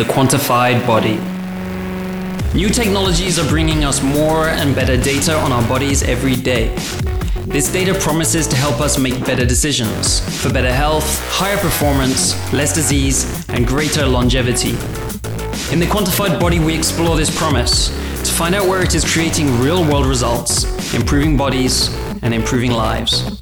[0.00, 1.18] the quantified body.
[2.58, 6.74] New technologies are bringing us more and better data on our bodies every day.
[7.44, 12.74] This data promises to help us make better decisions for better health, higher performance, less
[12.74, 14.70] disease, and greater longevity.
[15.70, 17.88] In the quantified body, we explore this promise
[18.24, 20.64] to find out where it is creating real world results,
[20.94, 23.38] improving bodies, and improving lives.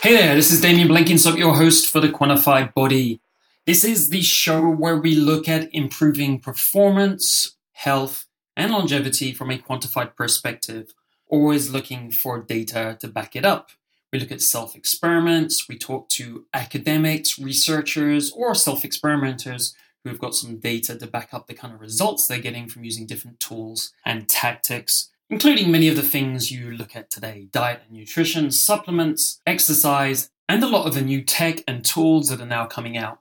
[0.00, 3.20] Hey there, this is Damien Blenkinsop, your host for the Quantified Body.
[3.66, 9.56] This is the show where we look at improving performance, health, and longevity from a
[9.56, 10.92] quantified perspective,
[11.28, 13.70] always looking for data to back it up.
[14.12, 20.20] We look at self experiments, we talk to academics, researchers, or self experimenters who have
[20.20, 23.40] got some data to back up the kind of results they're getting from using different
[23.40, 28.50] tools and tactics including many of the things you look at today diet and nutrition,
[28.50, 32.96] supplements, exercise, and a lot of the new tech and tools that are now coming
[32.96, 33.20] out.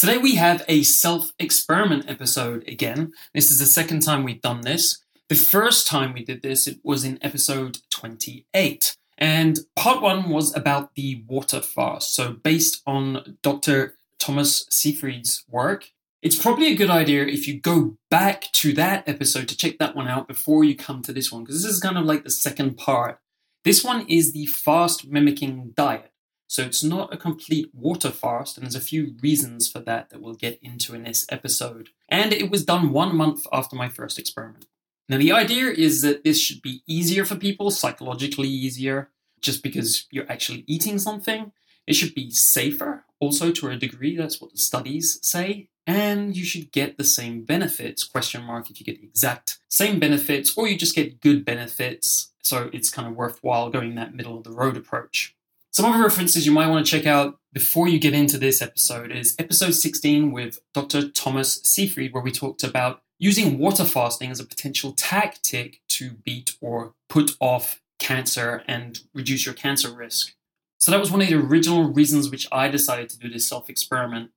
[0.00, 3.12] Today we have a self experiment episode again.
[3.34, 5.04] This is the second time we've done this.
[5.28, 8.96] The first time we did this, it was in episode 28.
[9.18, 12.14] And part one was about the water fast.
[12.14, 13.98] So, based on Dr.
[14.18, 15.90] Thomas Seyfried's work,
[16.22, 19.94] it's probably a good idea if you go back to that episode to check that
[19.94, 22.30] one out before you come to this one, because this is kind of like the
[22.30, 23.20] second part.
[23.64, 26.09] This one is the fast mimicking diet.
[26.50, 30.20] So it's not a complete water fast, and there's a few reasons for that that
[30.20, 31.90] we'll get into in this episode.
[32.08, 34.66] And it was done one month after my first experiment.
[35.08, 40.08] Now, the idea is that this should be easier for people, psychologically easier, just because
[40.10, 41.52] you're actually eating something.
[41.86, 44.16] It should be safer, also to a degree.
[44.16, 48.78] That's what the studies say and you should get the same benefits question mark if
[48.78, 53.16] you get exact same benefits or you just get good benefits so it's kind of
[53.16, 55.34] worthwhile going that middle of the road approach
[55.72, 59.10] some other references you might want to check out before you get into this episode
[59.10, 64.40] is episode 16 with dr thomas seyfried where we talked about using water fasting as
[64.40, 70.34] a potential tactic to beat or put off cancer and reduce your cancer risk
[70.78, 73.68] so that was one of the original reasons which i decided to do this self
[73.68, 74.30] experiment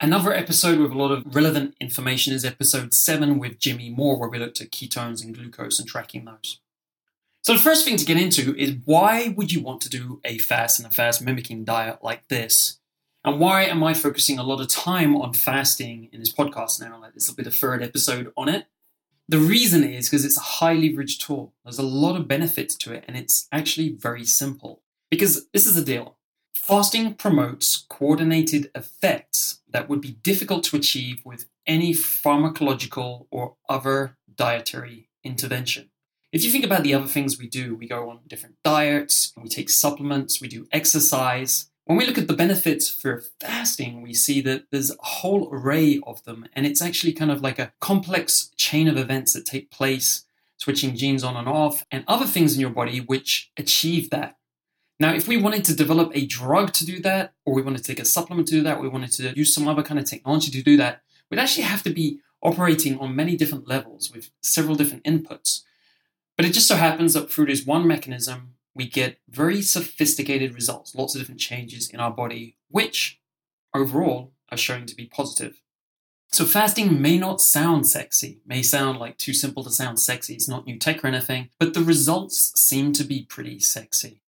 [0.00, 4.28] Another episode with a lot of relevant information is episode 7 with Jimmy Moore, where
[4.28, 6.60] we looked at ketones and glucose and tracking those.
[7.48, 10.36] So, the first thing to get into is why would you want to do a
[10.36, 12.78] fast and a fast mimicking diet like this?
[13.24, 17.00] And why am I focusing a lot of time on fasting in this podcast now?
[17.00, 18.66] Like, this will be the third episode on it.
[19.30, 21.54] The reason is because it's a highly rich tool.
[21.64, 24.82] There's a lot of benefits to it, and it's actually very simple.
[25.10, 26.18] Because this is the deal
[26.54, 34.18] Fasting promotes coordinated effects that would be difficult to achieve with any pharmacological or other
[34.36, 35.88] dietary intervention.
[36.30, 39.48] If you think about the other things we do, we go on different diets, we
[39.48, 41.70] take supplements, we do exercise.
[41.86, 46.00] When we look at the benefits for fasting, we see that there's a whole array
[46.06, 49.70] of them, and it's actually kind of like a complex chain of events that take
[49.70, 50.26] place,
[50.58, 54.36] switching genes on and off, and other things in your body which achieve that.
[55.00, 57.84] Now, if we wanted to develop a drug to do that, or we wanted to
[57.84, 60.50] take a supplement to do that, we wanted to use some other kind of technology
[60.50, 61.00] to do that,
[61.30, 65.62] we'd actually have to be operating on many different levels with several different inputs.
[66.38, 70.94] But it just so happens that through this one mechanism, we get very sophisticated results,
[70.94, 73.20] lots of different changes in our body, which
[73.74, 75.60] overall are showing to be positive.
[76.30, 80.34] So fasting may not sound sexy, may sound like too simple to sound sexy.
[80.34, 84.22] It's not new tech or anything, but the results seem to be pretty sexy.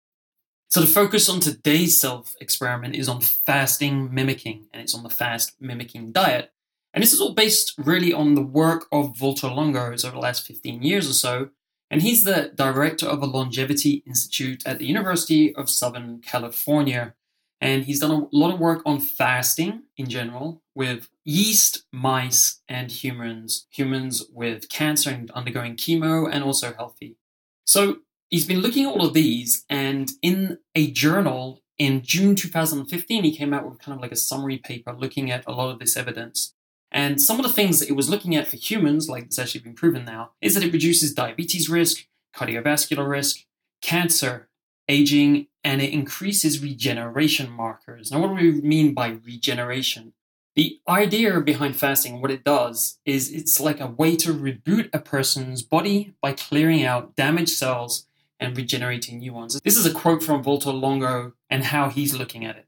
[0.71, 5.11] So the focus on today's self experiment is on fasting mimicking, and it's on the
[5.11, 6.53] fast mimicking diet.
[6.95, 10.47] And this is all based really on the work of Valter Longo over the last
[10.47, 11.51] 15 years or so.
[11.91, 17.15] And he's the director of a longevity institute at the University of Southern California.
[17.61, 22.91] And he's done a lot of work on fasting in general with yeast, mice, and
[22.91, 27.17] humans, humans with cancer and undergoing chemo, and also healthy.
[27.65, 27.99] So
[28.31, 33.37] he's been looking at all of these, and in a journal in June 2015, he
[33.37, 35.97] came out with kind of like a summary paper looking at a lot of this
[35.97, 36.55] evidence.
[36.91, 39.61] And some of the things that it was looking at for humans, like it's actually
[39.61, 43.45] been proven now, is that it reduces diabetes risk, cardiovascular risk,
[43.83, 44.49] cancer,
[44.89, 48.11] aging, and it increases regeneration markers.
[48.11, 50.15] Now, what do we mean by regeneration?
[50.57, 54.99] The idea behind fasting, what it does, is it's like a way to reboot a
[54.99, 58.07] person's body by clearing out damaged cells
[58.41, 59.61] and regenerating new ones.
[59.63, 62.68] This is a quote from Walter Longo and how he's looking at it.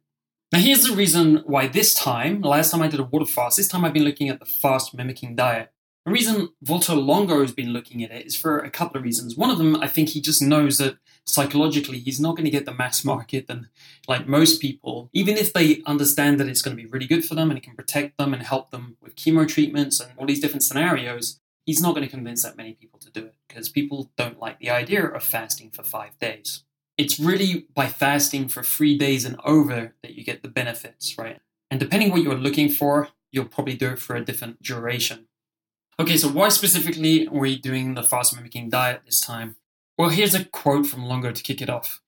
[0.53, 3.69] Now, here's the reason why this time, last time I did a water fast, this
[3.69, 5.71] time I've been looking at the fast mimicking diet.
[6.05, 9.37] The reason Valter Longo has been looking at it is for a couple of reasons.
[9.37, 12.65] One of them, I think he just knows that psychologically he's not going to get
[12.65, 13.69] the mass market and
[14.09, 17.35] like most people even if they understand that it's going to be really good for
[17.35, 20.41] them and it can protect them and help them with chemo treatments and all these
[20.41, 24.11] different scenarios he's not going to convince that many people to do it because people
[24.17, 26.65] don't like the idea of fasting for five days
[27.01, 31.41] it's really by fasting for three days and over that you get the benefits right
[31.71, 35.27] and depending what you're looking for you'll probably do it for a different duration
[36.01, 39.57] Okay, so why specifically are we doing the fast mimicking diet this time?
[39.99, 42.01] Well, here's a quote from Longo to kick it off.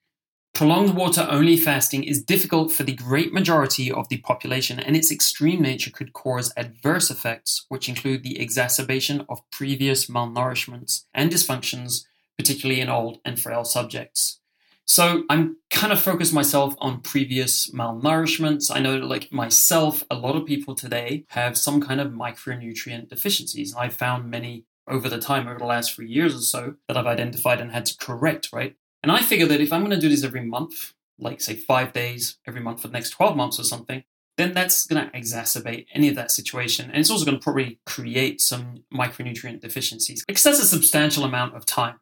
[0.54, 5.12] Prolonged water only fasting is difficult for the great majority of the population, and its
[5.12, 12.06] extreme nature could cause adverse effects, which include the exacerbation of previous malnourishments and dysfunctions,
[12.38, 14.40] particularly in old and frail subjects.
[14.86, 18.70] So I'm kind of focused myself on previous malnourishments.
[18.74, 23.08] I know, that like myself, a lot of people today have some kind of micronutrient
[23.08, 23.74] deficiencies.
[23.74, 27.06] I've found many over the time, over the last three years or so, that I've
[27.06, 28.76] identified and had to correct, right?
[29.02, 31.92] And I figure that if I'm going to do this every month, like say five
[31.92, 34.02] days every month for the next 12 months or something,
[34.36, 36.90] then that's going to exacerbate any of that situation.
[36.90, 41.54] And it's also going to probably create some micronutrient deficiencies because that's a substantial amount
[41.54, 42.00] of time.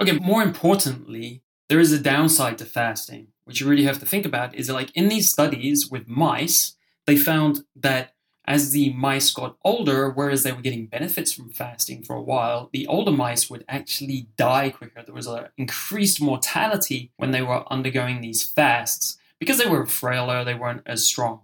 [0.00, 4.26] Okay, more importantly, there is a downside to fasting, which you really have to think
[4.26, 4.54] about.
[4.54, 6.76] Is that like in these studies with mice,
[7.06, 8.14] they found that
[8.46, 12.68] as the mice got older, whereas they were getting benefits from fasting for a while,
[12.72, 15.02] the older mice would actually die quicker.
[15.02, 20.44] There was an increased mortality when they were undergoing these fasts because they were frailer,
[20.44, 21.40] they weren't as strong.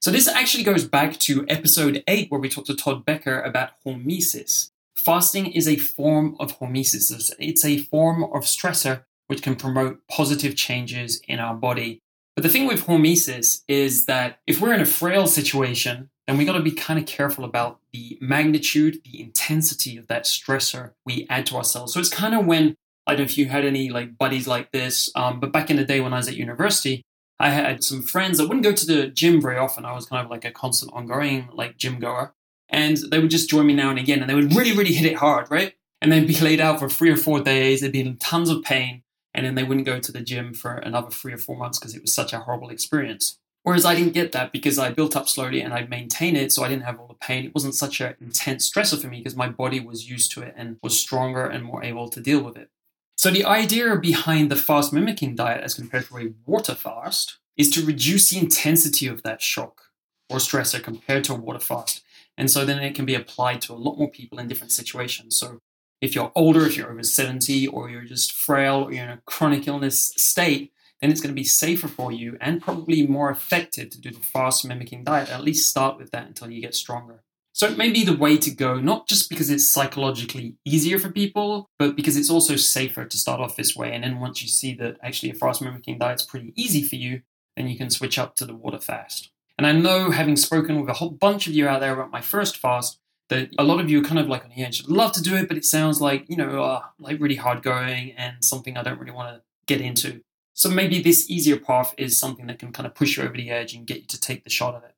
[0.00, 3.72] So, this actually goes back to episode 8, where we talked to Todd Becker about
[3.86, 4.70] hormesis.
[4.96, 10.56] Fasting is a form of hormesis, it's a form of stressor which can promote positive
[10.56, 12.00] changes in our body.
[12.34, 16.44] But the thing with hormesis is that if we're in a frail situation, then we
[16.44, 21.28] got to be kind of careful about the magnitude, the intensity of that stressor we
[21.30, 21.94] add to ourselves.
[21.94, 22.74] So it's kind of when
[23.06, 25.76] I don't know if you had any like buddies like this, um, but back in
[25.76, 27.02] the day when I was at university,
[27.38, 29.84] I had some friends that wouldn't go to the gym very often.
[29.84, 32.34] I was kind of like a constant ongoing like gym goer.
[32.68, 35.08] And they would just join me now and again and they would really, really hit
[35.08, 35.74] it hard, right?
[36.02, 37.80] And they'd be laid out for three or four days.
[37.80, 39.04] They'd be in tons of pain
[39.34, 41.94] and then they wouldn't go to the gym for another three or four months because
[41.94, 43.38] it was such a horrible experience.
[43.62, 46.64] Whereas I didn't get that because I built up slowly and I maintained it, so
[46.64, 47.44] I didn't have all the pain.
[47.44, 50.54] It wasn't such an intense stressor for me because my body was used to it
[50.56, 52.70] and was stronger and more able to deal with it.
[53.16, 57.68] So the idea behind the fast mimicking diet as compared to a water fast is
[57.70, 59.82] to reduce the intensity of that shock
[60.30, 62.02] or stressor compared to a water fast.
[62.38, 65.36] And so then it can be applied to a lot more people in different situations.
[65.36, 65.60] So
[66.00, 69.22] if you're older, if you're over 70, or you're just frail, or you're in a
[69.26, 73.90] chronic illness state, then it's going to be safer for you and probably more effective
[73.90, 75.30] to do the fast mimicking diet.
[75.30, 77.22] At least start with that until you get stronger.
[77.52, 81.10] So it may be the way to go, not just because it's psychologically easier for
[81.10, 83.92] people, but because it's also safer to start off this way.
[83.92, 86.96] And then once you see that actually a fast mimicking diet is pretty easy for
[86.96, 87.22] you,
[87.56, 89.30] then you can switch up to the water fast.
[89.58, 92.20] And I know, having spoken with a whole bunch of you out there about my
[92.20, 92.99] first fast,
[93.30, 94.86] that a lot of you are kind of like on the edge.
[94.86, 98.12] Love to do it, but it sounds like, you know, uh, like really hard going
[98.12, 100.20] and something I don't really want to get into.
[100.52, 103.50] So maybe this easier path is something that can kind of push you over the
[103.50, 104.94] edge and get you to take the shot at it.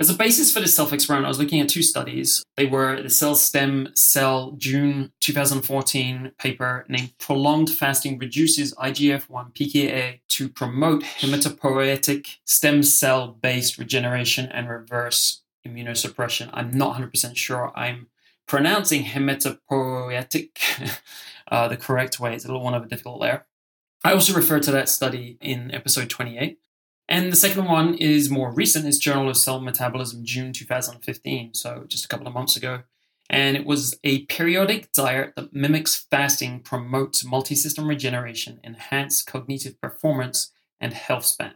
[0.00, 2.44] As a basis for this self experiment, I was looking at two studies.
[2.56, 9.52] They were the Cell Stem Cell June 2014 paper named Prolonged Fasting Reduces IGF 1
[9.52, 16.50] PKA to Promote Hematopoietic Stem Cell Based Regeneration and Reverse immunosuppression.
[16.52, 18.08] I'm not 100% sure I'm
[18.46, 20.50] pronouncing hematopoietic
[21.50, 22.34] uh, the correct way.
[22.34, 23.46] It's a little one of a difficult there.
[24.04, 26.58] I also refer to that study in episode 28.
[27.08, 28.86] And the second one is more recent.
[28.86, 32.82] It's Journal of Cell Metabolism, June 2015, so just a couple of months ago.
[33.30, 40.52] And it was a periodic diet that mimics fasting, promotes multi-system regeneration, enhanced cognitive performance,
[40.80, 41.54] and health span.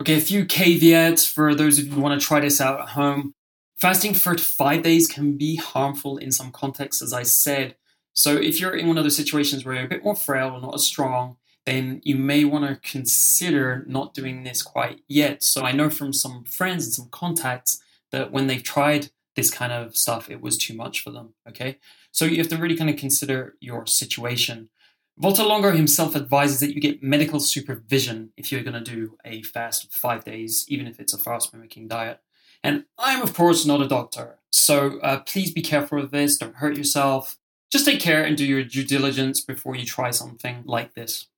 [0.00, 2.88] Okay, a few caveats for those of you who want to try this out at
[2.90, 3.34] home.
[3.76, 7.76] Fasting for five days can be harmful in some contexts, as I said.
[8.12, 10.60] So, if you're in one of those situations where you're a bit more frail or
[10.60, 11.36] not as strong,
[11.66, 15.42] then you may want to consider not doing this quite yet.
[15.42, 19.72] So, I know from some friends and some contacts that when they've tried this kind
[19.72, 21.34] of stuff, it was too much for them.
[21.48, 21.78] Okay,
[22.12, 24.70] so you have to really kind of consider your situation.
[25.20, 29.42] Valter Longo himself advises that you get medical supervision if you're going to do a
[29.42, 32.20] fast of five days, even if it's a fast mimicking diet.
[32.64, 36.38] And I'm, of course, not a doctor, so uh, please be careful with this.
[36.38, 37.38] Don't hurt yourself.
[37.70, 41.28] Just take care and do your due diligence before you try something like this.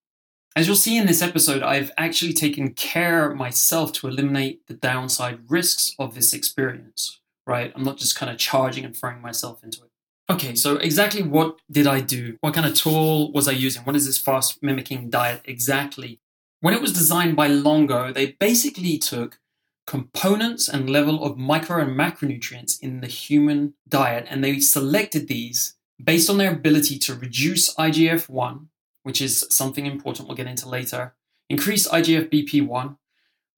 [0.55, 5.51] As you'll see in this episode, I've actually taken care myself to eliminate the downside
[5.51, 7.73] risks of this experience, right?
[7.75, 9.86] I'm not just kind of charging and throwing myself into it.
[10.29, 12.37] Okay, so exactly what did I do?
[12.41, 13.83] What kind of tool was I using?
[13.85, 16.21] What is this fast mimicking diet exactly?
[16.61, 19.39] When it was designed by Longo, they basically took
[19.87, 25.77] components and level of micro and macronutrients in the human diet and they selected these
[26.03, 28.69] based on their ability to reduce IGF 1,
[29.05, 31.15] which is something important we'll get into later,
[31.49, 32.97] increase IGF BP1,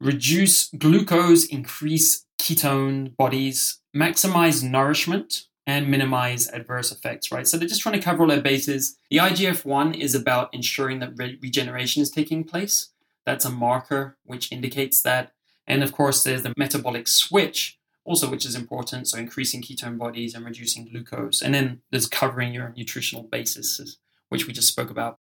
[0.01, 7.47] reduce glucose, increase ketone bodies, maximize nourishment, and minimize adverse effects, right?
[7.47, 8.97] So they're just trying to cover all their bases.
[9.11, 12.89] The IGF 1 is about ensuring that re- regeneration is taking place.
[13.27, 15.33] That's a marker which indicates that.
[15.67, 19.09] And of course, there's the metabolic switch, also, which is important.
[19.09, 21.43] So increasing ketone bodies and reducing glucose.
[21.43, 23.99] And then there's covering your nutritional basis,
[24.31, 25.19] which we just spoke about.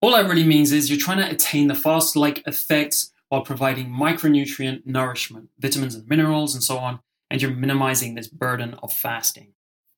[0.00, 3.88] All that really means is you're trying to attain the fast like effects while providing
[3.88, 9.54] micronutrient nourishment, vitamins and minerals, and so on, and you're minimizing this burden of fasting.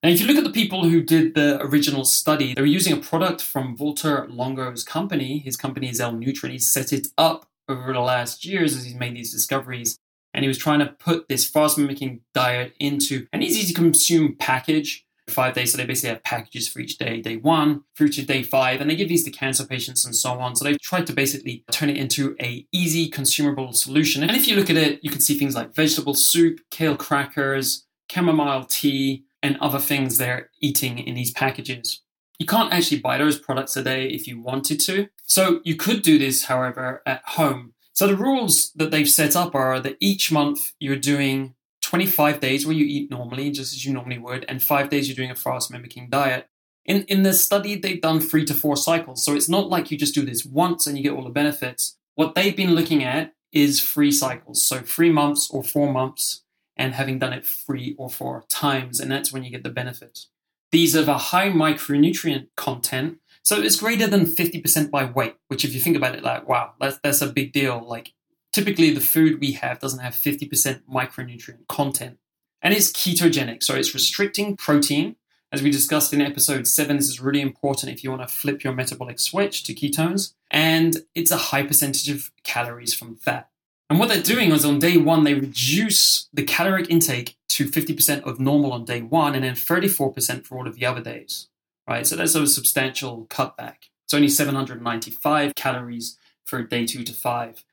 [0.07, 2.93] Now, if you look at the people who did the original study, they were using
[2.93, 5.39] a product from Walter Longo's company.
[5.39, 6.49] His company is L-Nutra.
[6.49, 9.99] He set it up over the last years as he's made these discoveries.
[10.33, 14.37] And he was trying to put this fast mimicking diet into an easy to consume
[14.37, 15.73] package five days.
[15.73, 18.89] So they basically have packages for each day, day one through to day five, and
[18.89, 20.55] they give these to cancer patients and so on.
[20.55, 24.23] So they've tried to basically turn it into a easy consumable solution.
[24.23, 27.85] And if you look at it, you can see things like vegetable soup, kale crackers,
[28.09, 32.01] chamomile tea, and other things they're eating in these packages.
[32.39, 35.07] You can't actually buy those products today if you wanted to.
[35.23, 37.73] So you could do this, however, at home.
[37.93, 42.65] So the rules that they've set up are that each month you're doing 25 days
[42.65, 45.35] where you eat normally, just as you normally would, and five days you're doing a
[45.35, 46.47] fast mimicking diet.
[46.85, 49.23] In, in the study, they've done three to four cycles.
[49.25, 51.97] So it's not like you just do this once and you get all the benefits.
[52.15, 54.63] What they've been looking at is three cycles.
[54.63, 56.43] So three months or four months,
[56.77, 58.99] and having done it three or four times.
[58.99, 60.25] And that's when you get the benefit.
[60.71, 63.17] These are the high micronutrient content.
[63.43, 66.73] So it's greater than 50% by weight, which if you think about it, like, wow,
[66.79, 67.83] that's, that's a big deal.
[67.85, 68.13] Like
[68.51, 72.17] typically the food we have doesn't have 50% micronutrient content.
[72.61, 75.15] And it's ketogenic, so it's restricting protein.
[75.51, 78.63] As we discussed in episode 7, this is really important if you want to flip
[78.63, 80.33] your metabolic switch to ketones.
[80.51, 83.49] And it's a high percentage of calories from fat.
[83.89, 88.23] And what they're doing is on day one, they reduce the caloric intake to 50%
[88.23, 91.47] of normal on day one and then 34% for all of the other days,
[91.87, 92.05] right?
[92.05, 93.89] So that's a substantial cutback.
[94.05, 97.63] It's only 795 calories for day two to five.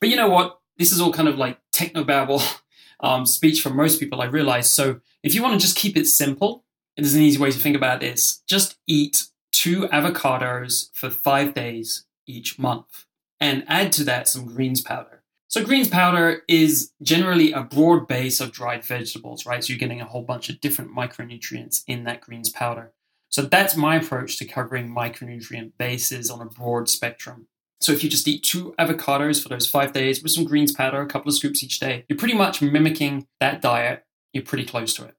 [0.00, 0.60] But you know what?
[0.76, 2.60] This is all kind of like technobabble
[3.00, 4.72] um, speech for most people, I realize.
[4.72, 6.64] So if you want to just keep it simple,
[6.96, 8.42] there's an easy way to think about this.
[8.46, 13.06] Just eat two avocados for five days each month
[13.40, 15.19] and add to that some greens powder.
[15.50, 19.64] So greens powder is generally a broad base of dried vegetables, right?
[19.64, 22.92] So you're getting a whole bunch of different micronutrients in that greens powder.
[23.30, 27.48] So that's my approach to covering micronutrient bases on a broad spectrum.
[27.80, 31.00] So if you just eat two avocados for those five days with some greens powder,
[31.00, 34.04] a couple of scoops each day, you're pretty much mimicking that diet.
[34.32, 35.16] You're pretty close to it.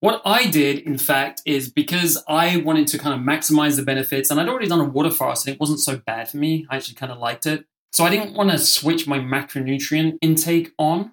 [0.00, 4.28] What I did, in fact, is because I wanted to kind of maximize the benefits,
[4.28, 6.66] and I'd already done a water fast, and it wasn't so bad for me.
[6.68, 7.66] I actually kind of liked it.
[7.92, 11.12] So I didn't want to switch my macronutrient intake on.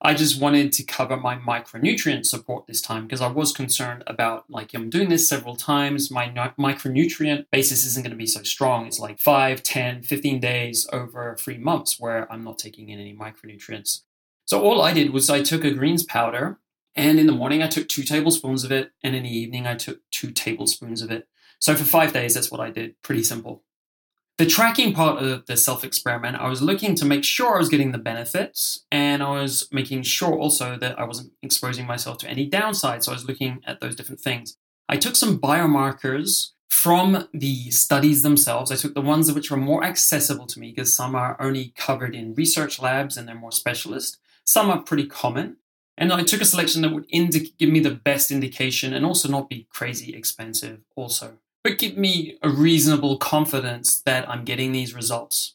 [0.00, 4.44] I just wanted to cover my micronutrient support this time because I was concerned about
[4.48, 6.12] like I'm doing this several times.
[6.12, 8.86] My micronutrient basis isn't going to be so strong.
[8.86, 13.16] It's like 5, 10, 15 days over three months where I'm not taking in any
[13.16, 14.02] micronutrients.
[14.44, 16.60] So all I did was I took a greens powder
[16.94, 19.74] and in the morning I took two tablespoons of it and in the evening I
[19.74, 21.26] took two tablespoons of it.
[21.58, 23.00] So for five days, that's what I did.
[23.02, 23.64] Pretty simple
[24.38, 27.68] the tracking part of the self experiment, I was looking to make sure I was
[27.68, 32.28] getting the benefits and I was making sure also that I wasn't exposing myself to
[32.28, 33.04] any downsides.
[33.04, 34.56] So I was looking at those different things.
[34.88, 38.72] I took some biomarkers from the studies themselves.
[38.72, 42.14] I took the ones which were more accessible to me because some are only covered
[42.14, 44.18] in research labs and they're more specialist.
[44.44, 45.58] Some are pretty common.
[45.98, 49.28] And I took a selection that would indi- give me the best indication and also
[49.28, 54.94] not be crazy expensive, also but give me a reasonable confidence that I'm getting these
[54.94, 55.54] results.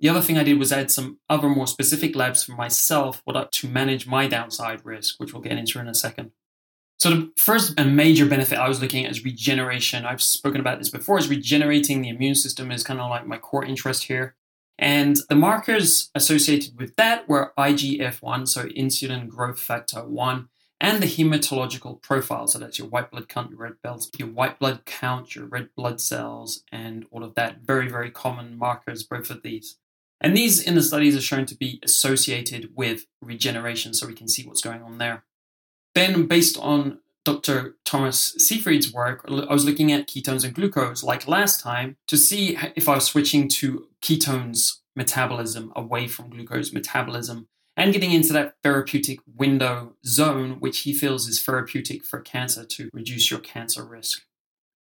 [0.00, 3.68] The other thing I did was add some other more specific labs for myself to
[3.68, 6.30] manage my downside risk, which we'll get into in a second.
[6.98, 10.04] So the first and major benefit I was looking at is regeneration.
[10.04, 13.38] I've spoken about this before, is regenerating the immune system is kind of like my
[13.38, 14.34] core interest here.
[14.78, 20.48] And the markers associated with that were IGF-1, so insulin growth factor 1,
[20.80, 22.46] and the hematological profile.
[22.46, 25.70] So that's your white blood count, your red cells, your white blood count, your red
[25.76, 27.62] blood cells, and all of that.
[27.62, 29.76] Very, very common markers, both of these.
[30.20, 34.28] And these in the studies are shown to be associated with regeneration, so we can
[34.28, 35.24] see what's going on there.
[35.94, 37.76] Then, based on Dr.
[37.84, 42.56] Thomas Seyfried's work, I was looking at ketones and glucose like last time to see
[42.74, 48.56] if I was switching to ketones metabolism away from glucose metabolism and getting into that
[48.64, 54.22] therapeutic window zone, which he feels is therapeutic for cancer to reduce your cancer risk.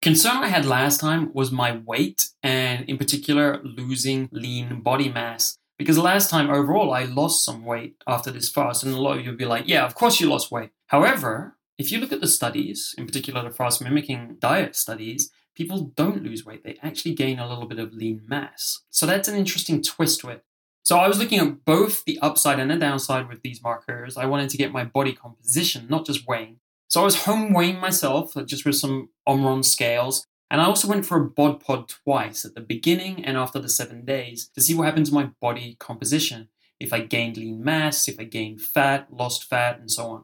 [0.02, 5.60] Concern I had last time was my weight and, in particular, losing lean body mass.
[5.78, 9.24] Because last time overall, I lost some weight after this fast, and a lot of
[9.24, 10.72] you will be like, yeah, of course you lost weight.
[10.88, 15.92] However, if you look at the studies, in particular the fast mimicking diet studies, people
[15.96, 16.64] don't lose weight.
[16.64, 18.82] They actually gain a little bit of lean mass.
[18.90, 20.44] So that's an interesting twist to it.
[20.84, 24.18] So I was looking at both the upside and the downside with these markers.
[24.18, 26.58] I wanted to get my body composition, not just weighing.
[26.88, 30.28] So I was home weighing myself uh, just with some Omron scales.
[30.50, 33.70] And I also went for a bod pod twice at the beginning and after the
[33.70, 36.50] seven days to see what happened to my body composition.
[36.80, 40.24] If I gained lean mass, if I gained fat, lost fat, and so on.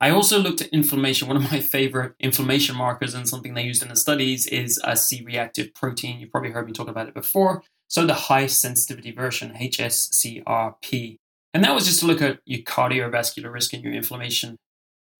[0.00, 1.28] I also looked at inflammation.
[1.28, 4.96] One of my favorite inflammation markers and something they used in the studies is a
[4.96, 6.20] C reactive protein.
[6.20, 7.62] You've probably heard me talk about it before.
[7.88, 11.16] So the high sensitivity version, HSCRP.
[11.54, 14.56] And that was just to look at your cardiovascular risk and your inflammation.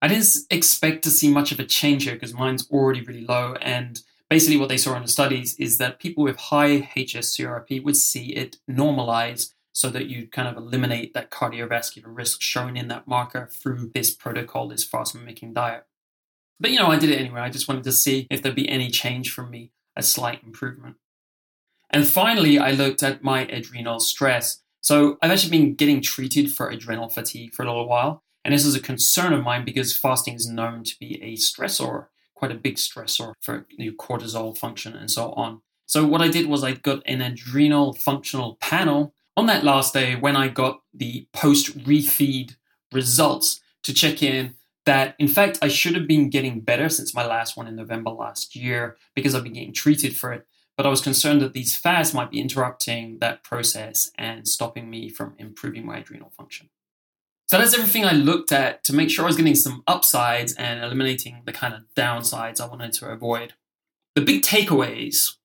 [0.01, 3.55] I didn't expect to see much of a change here because mine's already really low.
[3.61, 3.99] And
[4.29, 8.27] basically, what they saw in the studies is that people with high HSCRP would see
[8.27, 13.49] it normalize so that you kind of eliminate that cardiovascular risk shown in that marker
[13.51, 15.85] through this protocol, this fast mimicking diet.
[16.59, 17.41] But you know, I did it anyway.
[17.41, 20.97] I just wanted to see if there'd be any change from me, a slight improvement.
[21.89, 24.61] And finally, I looked at my adrenal stress.
[24.81, 28.23] So I've actually been getting treated for adrenal fatigue for a little while.
[28.45, 32.07] And this is a concern of mine because fasting is known to be a stressor,
[32.35, 35.61] quite a big stressor for your cortisol function and so on.
[35.85, 40.15] So what I did was I got an adrenal functional panel on that last day
[40.15, 42.55] when I got the post refeed
[42.91, 44.55] results to check in
[44.85, 48.11] that in fact I should have been getting better since my last one in November
[48.11, 50.45] last year because I've been getting treated for it.
[50.79, 55.09] But I was concerned that these fasts might be interrupting that process and stopping me
[55.09, 56.69] from improving my adrenal function.
[57.49, 60.81] So that's everything I looked at to make sure I was getting some upsides and
[60.81, 63.55] eliminating the kind of downsides I wanted to avoid.
[64.15, 65.35] The big takeaways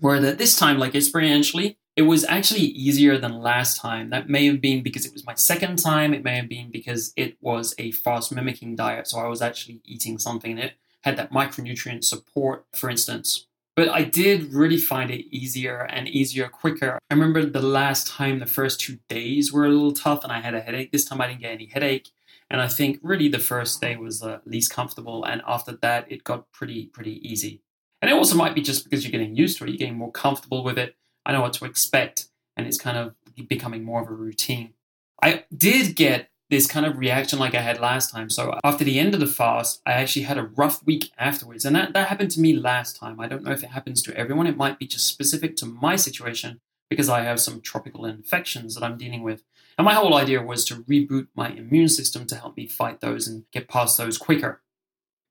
[0.00, 4.10] were that this time, like experientially, it was actually easier than last time.
[4.10, 6.14] That may have been because it was my second time.
[6.14, 9.08] It may have been because it was a fast mimicking diet.
[9.08, 13.48] So I was actually eating something that had that micronutrient support, for instance.
[13.76, 16.98] But I did really find it easier and easier quicker.
[17.10, 20.40] I remember the last time, the first two days were a little tough and I
[20.40, 20.92] had a headache.
[20.92, 22.10] This time I didn't get any headache.
[22.50, 25.24] And I think really the first day was the least comfortable.
[25.24, 27.62] And after that, it got pretty, pretty easy.
[28.00, 30.12] And it also might be just because you're getting used to it, you're getting more
[30.12, 30.94] comfortable with it.
[31.26, 33.14] I know what to expect, and it's kind of
[33.48, 34.74] becoming more of a routine.
[35.22, 38.28] I did get this kind of reaction like I had last time.
[38.28, 41.64] So after the end of the fast, I actually had a rough week afterwards.
[41.64, 43.18] And that, that happened to me last time.
[43.18, 44.46] I don't know if it happens to everyone.
[44.46, 48.84] It might be just specific to my situation because I have some tropical infections that
[48.84, 49.42] I'm dealing with.
[49.78, 53.26] And my whole idea was to reboot my immune system to help me fight those
[53.26, 54.62] and get past those quicker.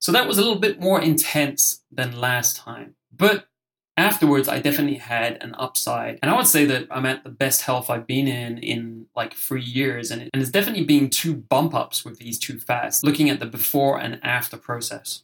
[0.00, 2.96] So that was a little bit more intense than last time.
[3.10, 3.46] But
[3.96, 7.62] afterwards i definitely had an upside and i would say that i'm at the best
[7.62, 11.34] health i've been in in like three years and, it, and it's definitely been two
[11.34, 15.22] bump ups with these two fasts looking at the before and after process.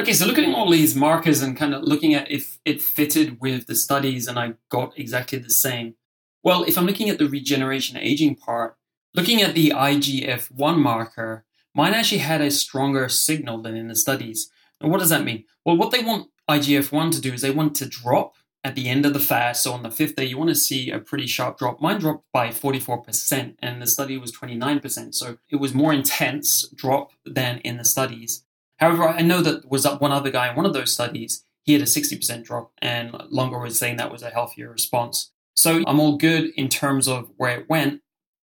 [0.00, 3.38] Okay so looking at all these markers and kind of looking at if it fitted
[3.40, 5.94] with the studies and i got exactly the same
[6.42, 8.76] well if i'm looking at the regeneration aging part
[9.14, 14.50] looking at the igf-1 marker mine actually had a stronger signal than in the studies.
[14.80, 15.44] And what does that mean?
[15.64, 19.04] Well what they want IGF-1 to do is they want to drop at the end
[19.04, 19.62] of the fast.
[19.62, 21.80] So on the fifth day, you want to see a pretty sharp drop.
[21.80, 25.14] Mine dropped by 44%, and the study was 29%.
[25.14, 28.44] So it was more intense drop than in the studies.
[28.78, 31.44] However, I know that was that one other guy in one of those studies.
[31.64, 35.30] He had a 60% drop, and Longo was saying that was a healthier response.
[35.54, 38.00] So I'm all good in terms of where it went.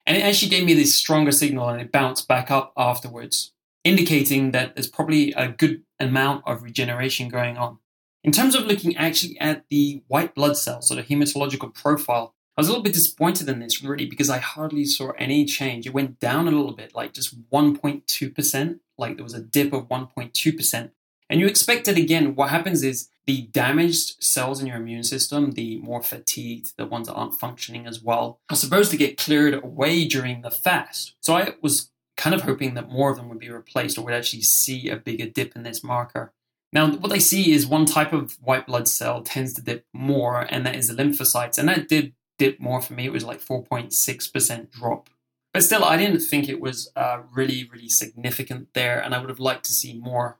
[0.06, 4.52] And it actually gave me this stronger signal, and it bounced back up afterwards, indicating
[4.52, 7.80] that there's probably a good amount of regeneration going on.
[8.28, 12.62] In terms of looking actually at the white blood cells, or the hematological profile, I
[12.62, 15.88] was a little bit disappointed in this really because I hardly saw any change.
[15.88, 19.88] It went down a little bit, like just 1.2%, like there was a dip of
[19.88, 20.92] 1.2%.
[21.30, 22.36] And you expect it again.
[22.36, 27.08] What happens is the damaged cells in your immune system, the more fatigued, the ones
[27.08, 31.16] that aren't functioning as well, are supposed to get cleared away during the fast.
[31.22, 34.14] So I was kind of hoping that more of them would be replaced or would
[34.14, 36.34] actually see a bigger dip in this marker.
[36.74, 40.42] Now, what they see is one type of white blood cell tends to dip more,
[40.50, 41.58] and that is the lymphocytes.
[41.58, 43.06] And that did dip more for me.
[43.06, 45.10] It was like 4.6% drop.
[45.54, 49.30] But still, I didn't think it was uh, really, really significant there, and I would
[49.30, 50.40] have liked to see more.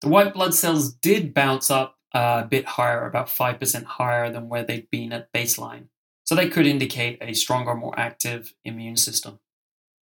[0.00, 4.62] The white blood cells did bounce up a bit higher, about 5% higher than where
[4.62, 5.86] they'd been at baseline.
[6.24, 9.40] So they could indicate a stronger, more active immune system.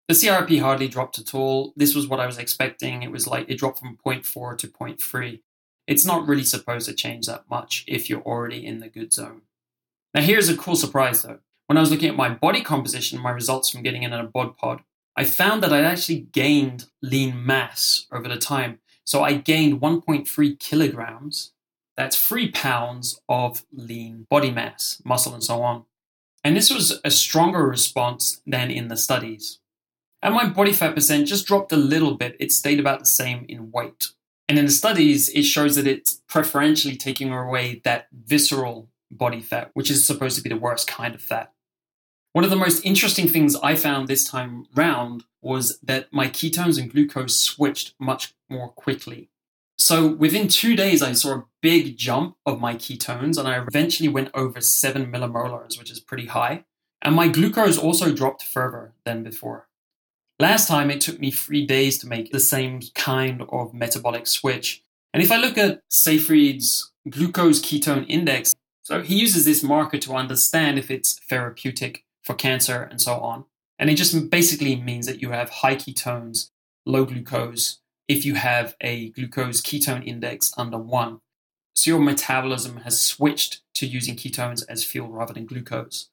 [0.08, 1.74] The CRP hardly dropped at all.
[1.76, 3.02] This was what I was expecting.
[3.02, 5.40] It was like it dropped from 0.4 to 0.3.
[5.86, 9.42] It's not really supposed to change that much if you're already in the good zone.
[10.14, 11.40] Now, here's a cool surprise though.
[11.66, 14.56] When I was looking at my body composition, my results from getting in a bod
[14.56, 14.80] pod,
[15.14, 18.78] I found that I'd actually gained lean mass over the time.
[19.04, 21.52] So I gained 1.3 kilograms.
[21.96, 25.84] That's three pounds of lean body mass, muscle, and so on.
[26.42, 29.58] And this was a stronger response than in the studies.
[30.22, 32.36] And my body fat percent just dropped a little bit.
[32.40, 34.08] It stayed about the same in weight.
[34.48, 39.70] And in the studies, it shows that it's preferentially taking away that visceral body fat,
[39.74, 41.52] which is supposed to be the worst kind of fat.
[42.32, 46.80] One of the most interesting things I found this time round was that my ketones
[46.80, 49.30] and glucose switched much more quickly.
[49.76, 54.08] So within two days, I saw a big jump of my ketones, and I eventually
[54.08, 56.64] went over seven millimolars, which is pretty high.
[57.00, 59.67] And my glucose also dropped further than before.
[60.40, 64.84] Last time, it took me three days to make the same kind of metabolic switch.
[65.12, 70.14] And if I look at Seyfried's glucose ketone index, so he uses this marker to
[70.14, 73.46] understand if it's therapeutic for cancer and so on.
[73.80, 76.50] And it just basically means that you have high ketones,
[76.86, 81.20] low glucose, if you have a glucose ketone index under one.
[81.74, 86.10] So your metabolism has switched to using ketones as fuel rather than glucose.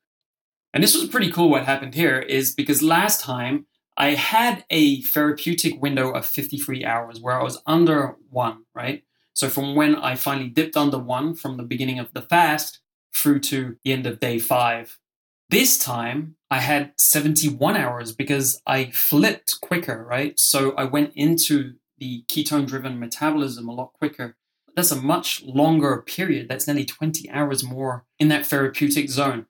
[0.73, 3.65] And this was pretty cool what happened here is because last time
[3.97, 9.03] I had a therapeutic window of 53 hours where I was under one, right?
[9.33, 12.79] So from when I finally dipped under one from the beginning of the fast
[13.15, 14.99] through to the end of day five.
[15.49, 20.39] This time I had 71 hours because I flipped quicker, right?
[20.39, 24.35] So I went into the ketone driven metabolism a lot quicker.
[24.75, 26.49] That's a much longer period.
[26.49, 29.45] That's nearly 20 hours more in that therapeutic zone.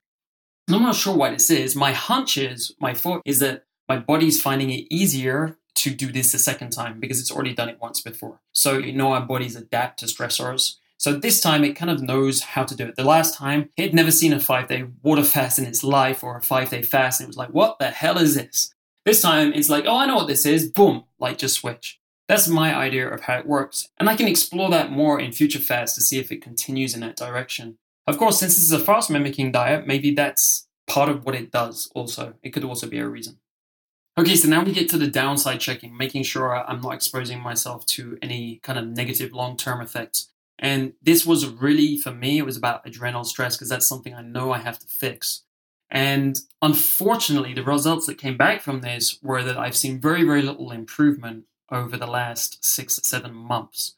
[0.69, 1.75] I'm not sure why this is.
[1.75, 6.34] My hunch is, my thought is that my body's finding it easier to do this
[6.34, 8.39] a second time because it's already done it once before.
[8.54, 10.76] So, you know, our bodies adapt to stressors.
[10.98, 12.95] So this time it kind of knows how to do it.
[12.95, 16.24] The last time it had never seen a five day water fast in its life
[16.24, 17.19] or a five day fast.
[17.19, 18.74] And it was like, what the hell is this?
[19.04, 20.71] This time it's like, oh, I know what this is.
[20.71, 22.00] Boom, like just switch.
[22.28, 23.89] That's my idea of how it works.
[24.00, 27.02] And I can explore that more in future fasts to see if it continues in
[27.02, 27.78] that direction.
[28.08, 31.52] Of course, since this is a fast mimicking diet, maybe that's part of what it
[31.52, 32.34] does also.
[32.41, 33.39] It could also be a reason.
[34.17, 37.86] Okay, so now we get to the downside checking, making sure I'm not exposing myself
[37.88, 40.30] to any kind of negative long term effects.
[40.58, 44.21] And this was really, for me, it was about adrenal stress because that's something I
[44.21, 45.43] know I have to fix.
[45.91, 50.41] And unfortunately, the results that came back from this were that I've seen very, very
[50.41, 53.95] little improvement over the last six, seven months.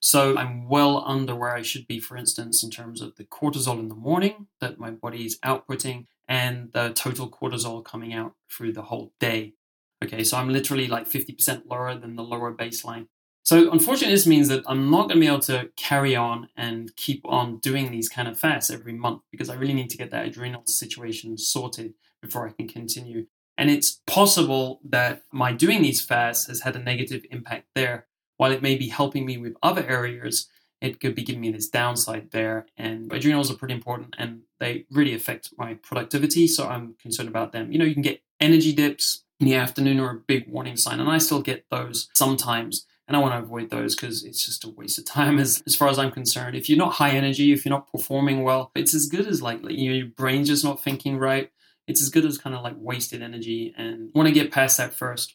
[0.00, 3.78] So I'm well under where I should be, for instance, in terms of the cortisol
[3.78, 8.72] in the morning that my body is outputting and the total cortisol coming out through
[8.72, 9.54] the whole day.
[10.02, 13.06] Okay, so I'm literally like 50% lower than the lower baseline.
[13.42, 16.94] So unfortunately, this means that I'm not going to be able to carry on and
[16.96, 20.10] keep on doing these kind of fasts every month because I really need to get
[20.10, 23.26] that adrenal situation sorted before I can continue.
[23.58, 28.06] And it's possible that my doing these fasts has had a negative impact there.
[28.36, 30.48] While it may be helping me with other areas,
[30.80, 32.66] it could be giving me this downside there.
[32.76, 36.46] And adrenals are pretty important and they really affect my productivity.
[36.46, 37.72] So I'm concerned about them.
[37.72, 41.00] You know, you can get energy dips in the afternoon or a big warning sign,
[41.00, 42.86] and I still get those sometimes.
[43.08, 45.74] And I want to avoid those because it's just a waste of time as, as
[45.74, 46.54] far as I'm concerned.
[46.54, 49.62] If you're not high energy, if you're not performing well, it's as good as like
[49.62, 51.50] know, your brain's just not thinking right
[51.90, 54.94] it's as good as kind of like wasted energy and want to get past that
[54.94, 55.34] first.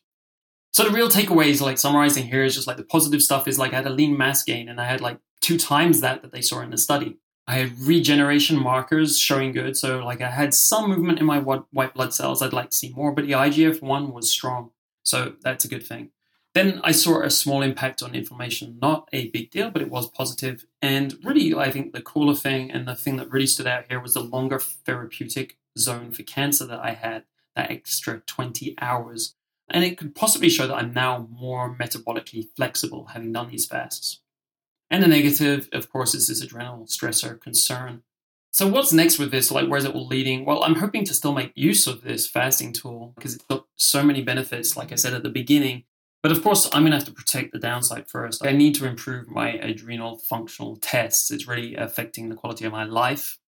[0.72, 3.74] So the real takeaways, like summarizing here, is just like the positive stuff is like
[3.74, 6.42] I had a lean mass gain and I had like two times that that they
[6.42, 7.18] saw in the study.
[7.48, 11.94] I had regeneration markers showing good, so like I had some movement in my white
[11.94, 12.42] blood cells.
[12.42, 14.72] I'd like to see more, but the IGF one was strong,
[15.04, 16.10] so that's a good thing.
[16.56, 20.10] Then I saw a small impact on inflammation, not a big deal, but it was
[20.10, 20.66] positive.
[20.82, 24.00] And really, I think the cooler thing and the thing that really stood out here
[24.00, 27.26] was the longer therapeutic zone for cancer that I had,
[27.58, 29.36] that extra 20 hours.
[29.70, 34.22] And it could possibly show that I'm now more metabolically flexible having done these fasts.
[34.90, 38.04] And the negative, of course, is this adrenal stressor concern.
[38.52, 39.52] So what's next with this?
[39.52, 40.46] Like, where's it all leading?
[40.46, 44.02] Well, I'm hoping to still make use of this fasting tool because it's got so
[44.02, 45.84] many benefits, like I said at the beginning.
[46.24, 48.46] But of course, I'm going to have to protect the downside first.
[48.46, 51.32] I need to improve my adrenal functional tests.
[51.32, 53.40] It's really affecting the quality of my life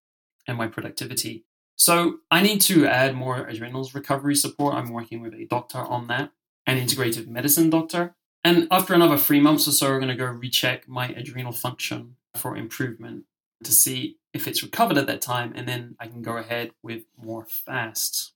[0.46, 1.46] and my productivity.
[1.78, 4.76] So I need to add more adrenals recovery support.
[4.76, 6.32] I'm working with a doctor on that,
[6.66, 8.17] an integrative medicine doctor.
[8.48, 12.16] And after another three months or so, we're going to go recheck my adrenal function
[12.34, 13.26] for improvement
[13.66, 17.04] to see if it's recovered at that time, and then I can go ahead with
[17.22, 18.32] more fasts.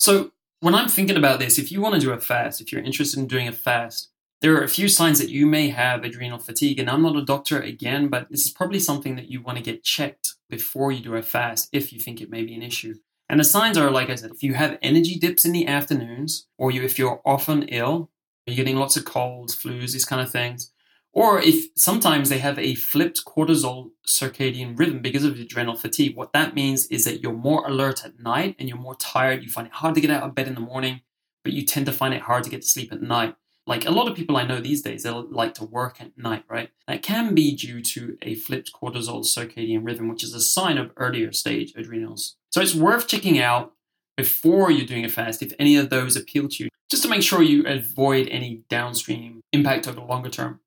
[0.00, 2.82] So when I'm thinking about this, if you want to do a fast, if you're
[2.82, 4.08] interested in doing a fast,
[4.40, 6.80] there are a few signs that you may have adrenal fatigue.
[6.80, 9.62] And I'm not a doctor again, but this is probably something that you want to
[9.62, 12.96] get checked before you do a fast if you think it may be an issue.
[13.28, 16.48] And the signs are, like I said, if you have energy dips in the afternoons,
[16.58, 18.10] or you, if you're often ill,
[18.46, 20.72] you're getting lots of colds, flus, these kind of things,
[21.12, 26.16] or if sometimes they have a flipped cortisol circadian rhythm because of adrenal fatigue.
[26.16, 29.42] What that means is that you're more alert at night and you're more tired.
[29.42, 31.00] You find it hard to get out of bed in the morning,
[31.42, 33.34] but you tend to find it hard to get to sleep at night.
[33.66, 36.44] Like a lot of people I know these days, they like to work at night,
[36.48, 36.70] right?
[36.86, 40.92] That can be due to a flipped cortisol circadian rhythm, which is a sign of
[40.96, 42.36] earlier stage adrenals.
[42.50, 43.72] So it's worth checking out
[44.16, 47.22] before you're doing a fast if any of those appeal to you, just to make
[47.22, 50.60] sure you avoid any downstream impact over the longer term.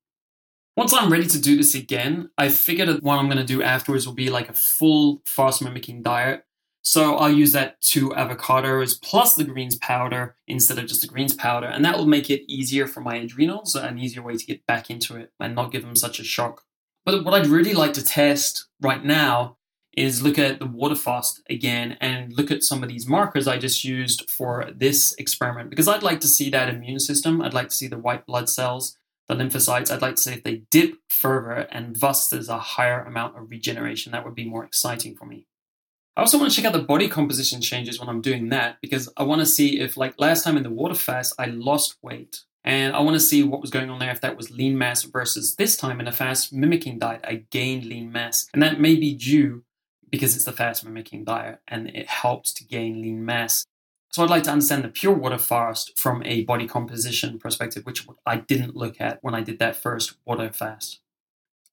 [0.76, 3.62] Once I'm ready to do this again, I figured that what I'm going to do
[3.62, 6.44] afterwards will be like a full fast mimicking diet
[6.84, 11.34] so I'll use that two avocados plus the greens powder instead of just the greens
[11.34, 11.66] powder.
[11.66, 14.90] And that will make it easier for my adrenals, an easier way to get back
[14.90, 16.62] into it and not give them such a shock.
[17.06, 19.56] But what I'd really like to test right now
[19.96, 23.58] is look at the water fast again and look at some of these markers I
[23.58, 27.40] just used for this experiment because I'd like to see that immune system.
[27.40, 28.96] I'd like to see the white blood cells,
[29.28, 29.90] the lymphocytes.
[29.90, 33.50] I'd like to see if they dip further and thus there's a higher amount of
[33.50, 34.12] regeneration.
[34.12, 35.46] That would be more exciting for me.
[36.16, 39.08] I also want to check out the body composition changes when I'm doing that because
[39.16, 42.42] I want to see if, like last time in the water fast, I lost weight.
[42.62, 45.02] And I want to see what was going on there, if that was lean mass
[45.02, 48.48] versus this time in a fast mimicking diet, I gained lean mass.
[48.54, 49.64] And that may be due
[50.14, 53.66] because it's the fast mimicking diet and it helps to gain lean mass.
[54.12, 58.06] So I'd like to understand the pure water fast from a body composition perspective, which
[58.24, 61.00] I didn't look at when I did that first water fast.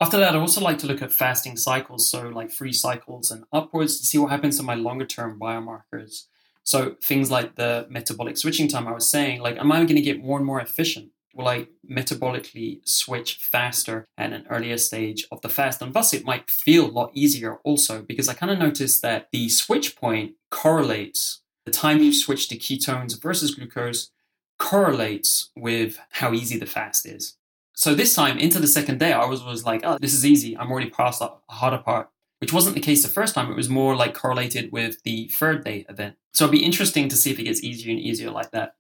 [0.02, 3.44] After that, I also like to look at fasting cycles, so like three cycles and
[3.54, 6.26] upwards to see what happens to my longer term biomarkers.
[6.64, 10.02] So things like the metabolic switching time I was saying, like, am I going to
[10.02, 11.12] get more and more efficient?
[11.34, 15.82] Will I metabolically switch faster at an earlier stage of the fast?
[15.82, 19.28] And thus, it might feel a lot easier also, because I kind of noticed that
[19.32, 24.10] the switch point correlates the time you switch to ketones versus glucose
[24.58, 27.38] correlates with how easy the fast is.
[27.74, 30.58] So this time into the second day, I was, was like, oh, this is easy.
[30.58, 33.50] I'm already past the harder part, which wasn't the case the first time.
[33.50, 36.16] It was more like correlated with the third day event.
[36.34, 38.76] So it'd be interesting to see if it gets easier and easier like that.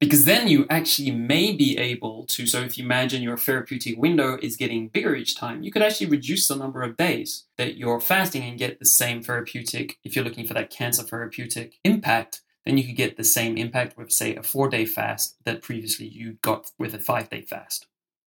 [0.00, 4.38] Because then you actually may be able to, so if you imagine your therapeutic window
[4.40, 8.00] is getting bigger each time, you could actually reduce the number of days that you're
[8.00, 12.78] fasting and get the same therapeutic, if you're looking for that cancer therapeutic impact, then
[12.78, 16.34] you could get the same impact with, say, a four day fast that previously you
[16.42, 17.88] got with a five day fast.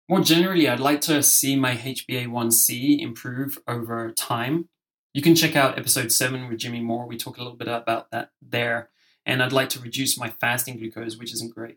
[0.08, 4.68] More generally, I'd like to see my HbA1c improve over time.
[5.14, 7.06] You can check out episode 7 with Jimmy Moore.
[7.06, 8.90] We talk a little bit about that there.
[9.26, 11.76] And I'd like to reduce my fasting glucose, which isn't great.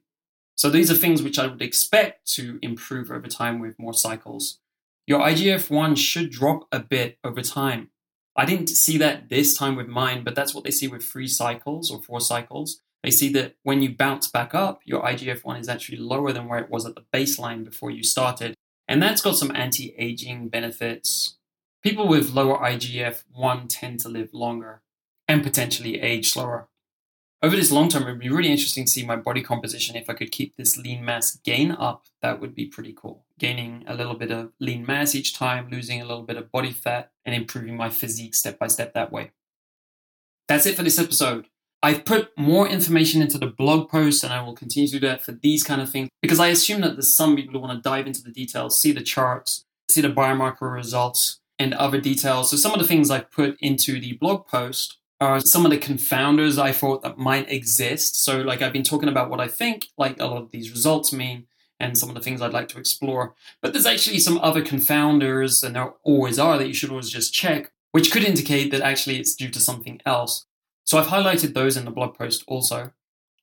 [0.56, 4.60] So these are things which I would expect to improve over time with more cycles.
[5.08, 7.90] Your IGF 1 should drop a bit over time.
[8.36, 11.28] I didn't see that this time with mine, but that's what they see with three
[11.28, 15.58] cycles or four cycles they see that when you bounce back up, your IGF 1
[15.58, 18.56] is actually lower than where it was at the baseline before you started.
[18.88, 21.38] And that's got some anti aging benefits.
[21.82, 24.82] People with lower IGF 1 tend to live longer
[25.28, 26.68] and potentially age slower.
[27.42, 29.96] Over this long term, it would be really interesting to see my body composition.
[29.96, 33.24] If I could keep this lean mass gain up, that would be pretty cool.
[33.40, 36.72] Gaining a little bit of lean mass each time, losing a little bit of body
[36.72, 39.32] fat, and improving my physique step by step that way.
[40.50, 41.48] That's it for this episode.
[41.82, 45.24] I've put more information into the blog post and I will continue to do that
[45.24, 47.90] for these kind of things because I assume that there's some people who want to
[47.90, 52.52] dive into the details, see the charts, see the biomarker results, and other details.
[52.52, 55.78] So some of the things I've put into the blog post are some of the
[55.78, 58.24] confounders I thought that might exist.
[58.24, 61.12] So like I've been talking about what I think like a lot of these results
[61.12, 61.46] mean
[61.80, 63.36] and some of the things I'd like to explore.
[63.62, 67.34] But there's actually some other confounders, and there always are, that you should always just
[67.34, 70.46] check, which could indicate that actually it's due to something else.
[70.84, 72.92] So I've highlighted those in the blog post also.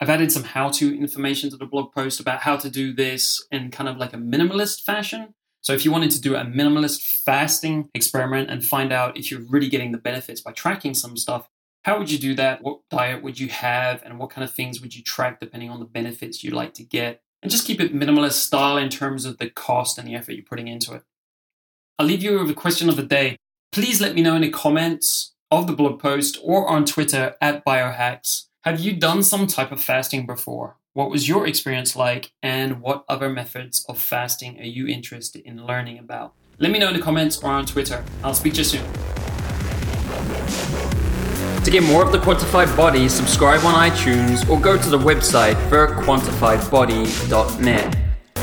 [0.01, 3.47] I've added some how to information to the blog post about how to do this
[3.51, 5.35] in kind of like a minimalist fashion.
[5.63, 9.41] So if you wanted to do a minimalist fasting experiment and find out if you're
[9.49, 11.49] really getting the benefits by tracking some stuff,
[11.87, 12.63] how would you do that?
[12.63, 14.03] What diet would you have?
[14.03, 16.83] And what kind of things would you track depending on the benefits you'd like to
[16.83, 17.23] get?
[17.43, 20.43] And just keep it minimalist style in terms of the cost and the effort you're
[20.43, 21.05] putting into it.
[21.97, 23.37] I'll leave you with a question of the day.
[23.71, 27.65] Please let me know in the comments of the blog post or on Twitter at
[27.65, 28.47] biohacks.
[28.65, 30.79] Have you done some type of fasting before?
[30.93, 35.65] What was your experience like, and what other methods of fasting are you interested in
[35.65, 36.33] learning about?
[36.59, 38.05] Let me know in the comments or on Twitter.
[38.25, 38.87] I'll speak to you soon.
[41.65, 45.55] To get more of the Quantified Body, subscribe on iTunes or go to the website
[45.69, 47.97] thequantifiedbody.net.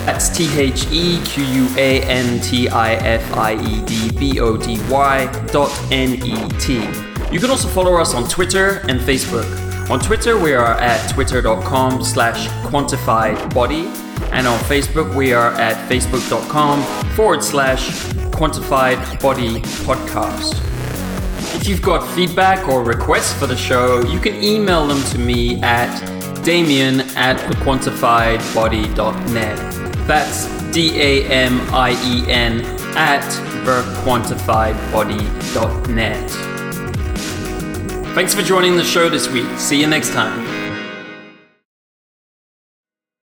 [0.05, 4.41] That's T H E Q U A N T I F I E D B
[4.41, 6.83] O D Y dot N E T.
[7.31, 9.47] You can also follow us on Twitter and Facebook.
[9.89, 13.85] On Twitter, we are at twitter.com slash quantifiedbody,
[14.31, 16.83] and on Facebook, we are at facebook.com
[17.15, 17.89] forward slash
[18.31, 20.72] quantified body podcast.
[21.55, 25.61] If you've got feedback or requests for the show, you can email them to me
[25.61, 25.87] at
[26.43, 29.57] damien at thequantifiedbody.net.
[30.07, 32.61] That's D A M I E N
[32.97, 33.23] at
[33.65, 36.29] thequantifiedbody.net.
[38.13, 39.47] Thanks for joining the show this week.
[39.57, 40.52] See you next time.